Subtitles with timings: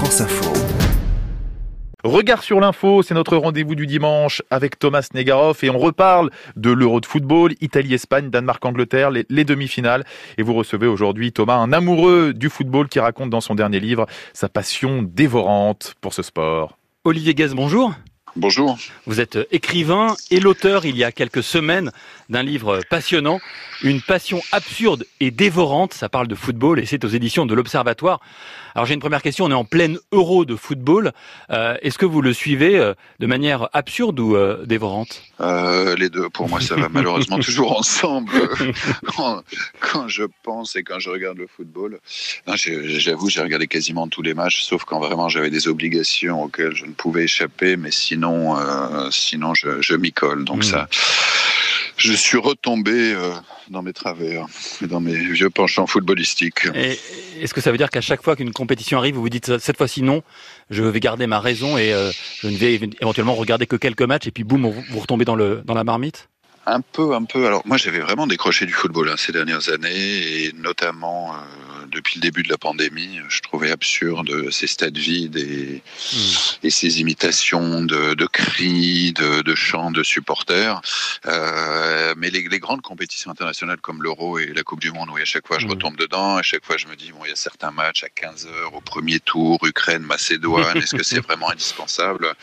[0.00, 0.50] France Info.
[2.04, 6.70] Regard sur l'info, c'est notre rendez-vous du dimanche avec Thomas Negaroff et on reparle de
[6.70, 10.04] l'Euro de football, Italie-Espagne, Danemark-Angleterre, les, les demi-finales.
[10.38, 14.06] Et vous recevez aujourd'hui Thomas, un amoureux du football qui raconte dans son dernier livre
[14.32, 16.78] sa passion dévorante pour ce sport.
[17.04, 17.92] Olivier Guez, bonjour.
[18.36, 18.78] Bonjour.
[19.06, 21.90] Vous êtes écrivain et l'auteur, il y a quelques semaines,
[22.28, 23.40] d'un livre passionnant,
[23.82, 25.94] Une passion absurde et dévorante.
[25.94, 28.20] Ça parle de football et c'est aux éditions de l'Observatoire.
[28.74, 29.46] Alors j'ai une première question.
[29.46, 31.12] On est en pleine euro de football.
[31.50, 35.22] Euh, Est-ce que vous le suivez euh, de manière absurde ou euh, dévorante?
[35.40, 38.30] Euh, Les deux, pour moi, ça va malheureusement toujours ensemble.
[39.16, 39.42] quand,
[39.80, 41.98] quand, je pense et quand je regarde le football,
[42.46, 46.84] j'avoue, j'ai regardé quasiment tous les matchs, sauf quand vraiment j'avais des obligations auxquelles je
[46.84, 47.76] ne pouvais échapper.
[47.76, 50.44] Mais sinon, euh, sinon, je, je m'y colle.
[50.44, 50.62] Donc mmh.
[50.62, 50.88] ça
[52.00, 53.30] je suis retombé euh,
[53.68, 54.46] dans mes travers,
[54.80, 56.66] dans mes vieux penchants footballistiques.
[56.74, 59.76] Est-ce que ça veut dire qu'à chaque fois qu'une compétition arrive, vous vous dites cette
[59.76, 60.22] fois-ci non,
[60.70, 64.26] je vais garder ma raison et euh, je ne vais éventuellement regarder que quelques matchs
[64.26, 66.28] et puis boum, vous retombez dans, le, dans la marmite?
[66.66, 67.46] Un peu, un peu.
[67.46, 72.16] Alors moi, j'avais vraiment décroché du football hein, ces dernières années, et notamment euh, depuis
[72.16, 73.20] le début de la pandémie.
[73.28, 76.16] Je trouvais absurde ces stades vides et, mmh.
[76.66, 80.80] et ces imitations de, de cris, de, de, chants de supporters.
[81.26, 85.22] Euh, mais les, les, grandes compétitions internationales comme l'Euro et la Coupe du Monde, oui,
[85.22, 85.70] à chaque fois je mmh.
[85.70, 88.08] retombe dedans, à chaque fois je me dis bon, il y a certains matchs à
[88.08, 92.34] 15 heures au premier tour, Ukraine, Macédoine, est-ce que c'est vraiment indispensable?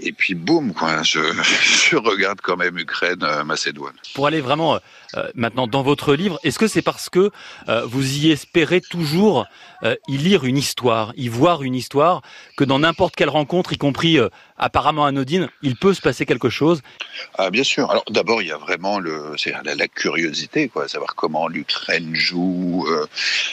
[0.00, 1.20] Et puis boum, quoi, je,
[1.90, 3.24] je regarde quand même Ukraine.
[3.44, 3.94] Macédoine.
[4.14, 4.78] Pour aller vraiment
[5.16, 7.30] euh, maintenant dans votre livre, est-ce que c'est parce que
[7.68, 9.46] euh, vous y espérez toujours
[9.82, 12.22] euh, y lire une histoire, y voir une histoire,
[12.56, 16.50] que dans n'importe quelle rencontre, y compris euh, apparemment anodine, il peut se passer quelque
[16.50, 16.82] chose
[17.36, 17.90] ah, Bien sûr.
[17.90, 22.86] Alors d'abord, il y a vraiment le, la, la, curiosité, quoi, savoir comment l'Ukraine joue,
[22.88, 23.06] euh,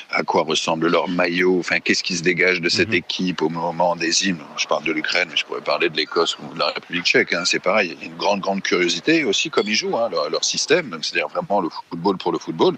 [0.09, 3.05] à quoi ressemble leur maillot, enfin qu'est-ce qui se dégage de cette mm -hmm.
[3.05, 4.45] équipe au moment des hymnes.
[4.57, 7.33] Je parle de l'Ukraine, mais je pourrais parler de l'Écosse ou de la République tchèque.
[7.33, 10.09] Hein, c'est pareil, il y a une grande, grande curiosité aussi comme ils jouent, hein,
[10.09, 12.73] leur, leur système, c'est-à-dire vraiment le football pour le football.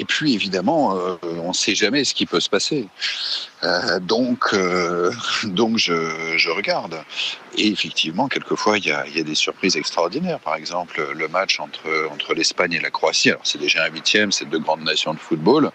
[0.00, 2.88] Et puis évidemment, euh, on ne sait jamais ce qui peut se passer.
[3.62, 5.12] Euh, donc, euh,
[5.44, 6.96] donc je, je, regarde.
[7.56, 10.38] Et effectivement, quelquefois, il y a, y a, des surprises extraordinaires.
[10.40, 13.30] Par exemple, le match entre, entre l'Espagne et la Croatie.
[13.30, 15.70] Alors, c'est déjà un huitième, c'est deux grandes nations de football.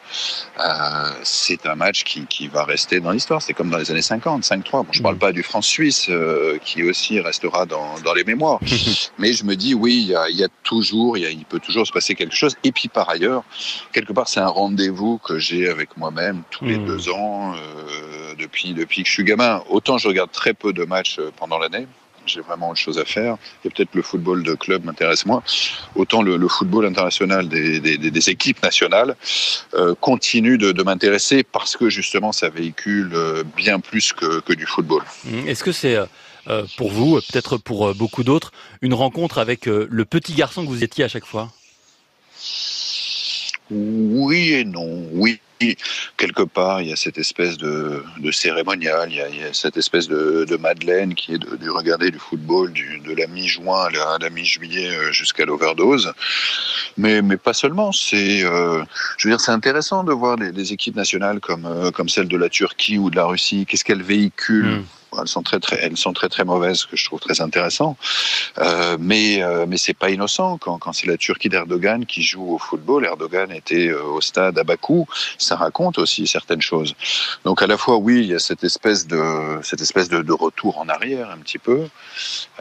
[0.59, 3.41] Euh, c'est un match qui, qui, va rester dans l'histoire.
[3.41, 4.72] C'est comme dans les années 50, 5-3.
[4.72, 8.59] Bon, je ne parle pas du France-Suisse, euh, qui aussi restera dans, dans les mémoires.
[9.19, 11.59] Mais je me dis, oui, il y a, y a, toujours, y a, il peut
[11.59, 12.56] toujours se passer quelque chose.
[12.63, 13.44] Et puis, par ailleurs,
[13.91, 16.85] quelque part, c'est un rendez-vous que j'ai avec moi-même tous les mmh.
[16.85, 17.53] deux ans.
[17.56, 17.74] Euh,
[18.37, 19.63] depuis, depuis que je suis gamin.
[19.69, 21.87] Autant je regarde très peu de matchs euh, pendant l'année,
[22.25, 23.37] j'ai vraiment autre chose à faire.
[23.63, 25.43] Et peut-être le football de club m'intéresse moins.
[25.95, 29.15] Autant le, le football international des, des, des, équipes nationales
[29.73, 34.53] euh, continue de, de m'intéresser parce que justement ça véhicule euh, bien plus que, que
[34.53, 35.03] du football.
[35.25, 35.47] Mmh.
[35.47, 35.97] Est-ce que c'est
[36.47, 40.83] euh, pour vous, peut-être pour beaucoup d'autres, une rencontre avec le petit garçon que vous
[40.83, 41.51] étiez à chaque fois?
[43.71, 45.07] Oui et non.
[45.11, 45.39] Oui
[46.17, 50.45] quelque part, il y a cette espèce de, cérémonial, il y, a, cette espèce de,
[50.47, 54.95] de Madeleine qui est de, de, regarder du football de la mi-juin à la, mi-juillet
[54.95, 56.11] euh, jusqu'à l'overdose.
[56.97, 57.91] Mais, mais pas seulement.
[57.91, 58.83] C'est, euh,
[59.17, 62.27] je veux dire, c'est intéressant de voir les, les, équipes nationales comme, euh, comme celle
[62.27, 63.66] de la Turquie ou de la Russie.
[63.67, 64.85] Qu'est-ce qu'elles véhiculent mmh
[65.21, 67.97] elles sont très très elles sont très très mauvaises que je trouve très intéressant.
[68.59, 72.55] Euh, mais euh, mais c'est pas innocent quand, quand c'est la Turquie d'Erdogan qui joue
[72.55, 73.05] au football.
[73.05, 75.07] Erdogan était euh, au stade à Bakou.
[75.37, 76.95] Ça raconte aussi certaines choses.
[77.43, 80.79] Donc à la fois oui il y a cette espèce de cette espèce de, retour
[80.79, 81.87] en arrière un petit peu.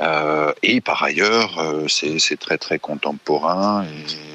[0.00, 1.50] Euh, et par ailleurs
[1.88, 3.84] c'est très très contemporain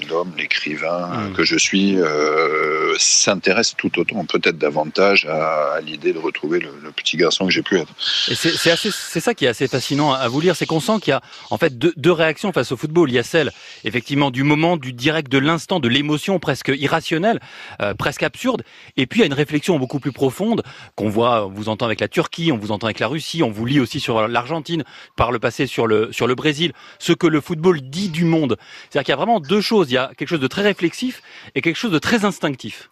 [0.09, 1.33] l'homme l'écrivain mmh.
[1.33, 6.69] que je suis euh, s'intéresse tout autant peut-être davantage à, à l'idée de retrouver le,
[6.83, 10.41] le petit garçon que j'ai pu être c'est ça qui est assez fascinant à vous
[10.41, 13.09] lire, c'est qu'on sent qu'il y a en fait deux, deux, réactions face au football.
[13.09, 13.51] Il y a celle
[13.83, 17.39] effectivement du moment, du direct, de l'instant, de l'émotion presque irrationnelle,
[17.81, 18.63] euh, presque absurde,
[18.97, 20.63] et puis il y a une réflexion beaucoup plus profonde
[20.95, 23.51] qu'on voit, on vous entend avec la Turquie, on vous entend avec la Russie, on
[23.51, 24.83] vous lit aussi sur l'Argentine,
[25.15, 28.57] par le passé sur le sur le Brésil, ce que le football dit du monde.
[28.89, 29.89] C'est-à-dire qu'il y a vraiment deux choses.
[29.91, 31.21] Il y a quelque chose de très réflexif
[31.55, 32.89] et quelque chose de très instinctif.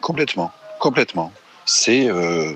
[0.00, 1.32] Complètement, complètement
[1.64, 2.52] c'est euh,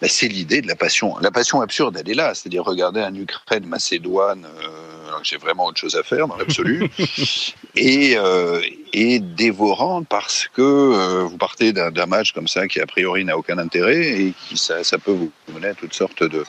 [0.00, 1.16] bah, c'est l'idée de la passion.
[1.20, 5.36] La passion absurde, elle est là, c'est-à-dire regarder un Ukraine Macédoine euh, alors que j'ai
[5.36, 6.90] vraiment autre chose à faire dans l'absolu,
[7.80, 8.60] et, euh,
[8.92, 13.38] et dévorant parce que euh, vous partez d'un match comme ça qui a priori n'a
[13.38, 16.44] aucun intérêt et qui ça, ça peut vous mener à toutes sortes de,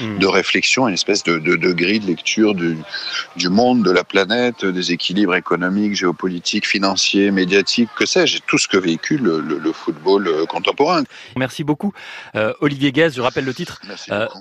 [0.00, 0.18] mm.
[0.18, 2.78] de réflexions, une espèce de, de, de, grille de lecture du,
[3.36, 8.68] du monde, de la planète, des équilibres économiques, géopolitiques, financiers, médiatiques, que sais-je, tout ce
[8.68, 11.02] que véhicule le, le, le football euh, contemporain.
[11.36, 11.92] Merci beaucoup,
[12.36, 13.10] euh, Olivier Guez.
[13.10, 13.80] Je rappelle le titre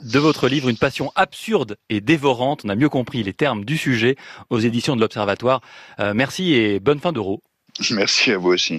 [0.04, 2.62] de votre livre, Une passion absurde et dévorante.
[2.66, 4.16] On a mieux compris les termes du sujet
[4.50, 5.62] aux éditions de l'Observatoire.
[6.00, 7.42] Euh, merci et bonne fin d'euro.
[7.92, 8.74] Merci à vous aussi.